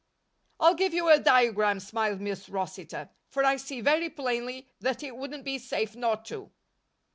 [0.59, 5.15] "I'll give you a diagram," smiled Miss Rossitor, "for I see very plainly, that it
[5.15, 6.49] wouldn't be safe not to."